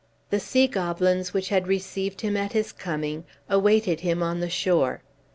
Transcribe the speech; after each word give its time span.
The 0.31 0.39
sea 0.39 0.65
goblins 0.65 1.31
which 1.31 1.49
had 1.49 1.67
received 1.67 2.21
him 2.21 2.35
at 2.35 2.53
his 2.53 2.71
coming 2.71 3.23
awaited 3.47 3.99
him 3.99 4.23
on 4.23 4.39
the 4.39 4.49
shore. 4.49 5.03